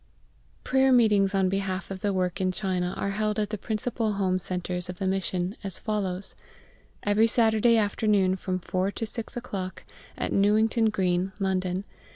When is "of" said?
1.91-1.99, 4.89-4.97